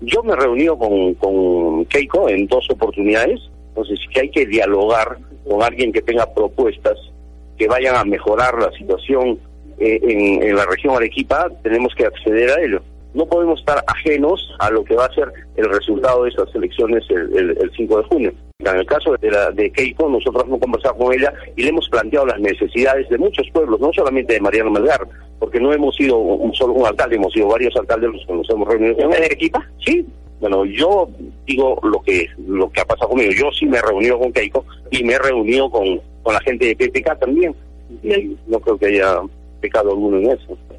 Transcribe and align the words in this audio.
Yo 0.00 0.22
me 0.22 0.32
he 0.32 0.36
reunido 0.36 0.78
con, 0.78 1.14
con 1.14 1.84
Keiko 1.86 2.28
en 2.28 2.46
dos 2.46 2.68
oportunidades, 2.70 3.40
entonces 3.68 3.98
que 4.12 4.20
hay 4.20 4.30
que 4.30 4.46
dialogar 4.46 5.18
con 5.48 5.62
alguien 5.62 5.92
que 5.92 6.02
tenga 6.02 6.32
propuestas 6.32 6.98
que 7.56 7.66
vayan 7.66 7.96
a 7.96 8.04
mejorar 8.04 8.60
la 8.60 8.70
situación 8.72 9.38
eh, 9.78 9.98
en, 10.02 10.42
en 10.42 10.56
la 10.56 10.66
región 10.66 10.94
Arequipa, 10.94 11.50
tenemos 11.62 11.94
que 11.94 12.04
acceder 12.04 12.50
a 12.50 12.62
ello 12.62 12.82
no 13.16 13.24
podemos 13.24 13.58
estar 13.58 13.82
ajenos 13.86 14.54
a 14.58 14.70
lo 14.70 14.84
que 14.84 14.94
va 14.94 15.06
a 15.06 15.14
ser 15.14 15.32
el 15.56 15.70
resultado 15.70 16.24
de 16.24 16.30
estas 16.30 16.54
elecciones 16.54 17.02
el, 17.10 17.72
5 17.74 17.96
de 17.96 18.04
junio. 18.04 18.32
En 18.58 18.76
el 18.76 18.86
caso 18.86 19.16
de, 19.18 19.30
la, 19.30 19.50
de 19.52 19.72
Keiko, 19.72 20.08
nosotros 20.10 20.44
hemos 20.46 20.60
conversado 20.60 20.96
con 20.96 21.14
ella 21.14 21.32
y 21.56 21.62
le 21.62 21.70
hemos 21.70 21.88
planteado 21.88 22.26
las 22.26 22.38
necesidades 22.40 23.08
de 23.08 23.16
muchos 23.16 23.48
pueblos, 23.52 23.80
no 23.80 23.90
solamente 23.94 24.34
de 24.34 24.40
Mariano 24.40 24.70
Melgar, 24.70 25.08
porque 25.38 25.60
no 25.60 25.72
hemos 25.72 25.94
sido 25.96 26.18
un, 26.18 26.54
solo 26.54 26.72
un 26.74 26.86
alcalde, 26.86 27.16
hemos 27.16 27.32
sido 27.32 27.48
varios 27.48 27.74
alcaldes 27.76 28.10
los 28.12 28.26
que 28.26 28.32
nos 28.32 28.50
hemos 28.50 28.68
reunido. 28.68 28.98
¿En 28.98 29.12
Arequipa? 29.12 29.66
Sí. 29.84 30.06
Bueno, 30.40 30.64
yo 30.66 31.08
digo 31.46 31.80
lo 31.82 32.00
que 32.02 32.26
lo 32.46 32.70
que 32.70 32.80
ha 32.80 32.84
pasado 32.84 33.10
conmigo. 33.10 33.32
Yo 33.32 33.50
sí 33.52 33.66
me 33.66 33.78
he 33.78 33.82
reunido 33.82 34.18
con 34.18 34.32
Keiko 34.32 34.64
y 34.90 35.02
me 35.02 35.14
he 35.14 35.18
reunido 35.18 35.70
con, 35.70 36.00
con 36.22 36.34
la 36.34 36.40
gente 36.40 36.66
de 36.66 36.76
PPK 36.76 37.18
también. 37.18 37.54
Y 38.02 38.36
no 38.46 38.60
creo 38.60 38.76
que 38.76 38.86
haya 38.86 39.20
pecado 39.60 39.90
alguno 39.90 40.18
en 40.18 40.30
eso. 40.30 40.58